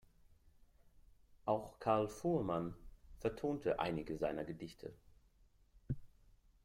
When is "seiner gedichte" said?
4.17-4.95